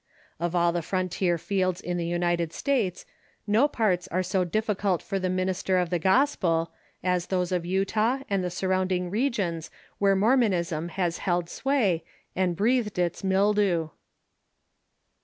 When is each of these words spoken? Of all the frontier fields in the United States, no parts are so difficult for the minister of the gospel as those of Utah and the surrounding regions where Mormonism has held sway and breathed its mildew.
Of 0.39 0.55
all 0.55 0.71
the 0.71 0.81
frontier 0.81 1.37
fields 1.37 1.79
in 1.79 1.95
the 1.95 2.07
United 2.07 2.53
States, 2.53 3.05
no 3.45 3.67
parts 3.67 4.07
are 4.07 4.23
so 4.23 4.43
difficult 4.43 4.99
for 4.99 5.19
the 5.19 5.29
minister 5.29 5.77
of 5.77 5.91
the 5.91 5.99
gospel 5.99 6.71
as 7.03 7.27
those 7.27 7.51
of 7.51 7.67
Utah 7.67 8.23
and 8.27 8.43
the 8.43 8.49
surrounding 8.49 9.11
regions 9.11 9.69
where 9.99 10.15
Mormonism 10.15 10.89
has 10.97 11.19
held 11.19 11.51
sway 11.51 12.03
and 12.35 12.55
breathed 12.55 12.97
its 12.97 13.23
mildew. 13.23 13.89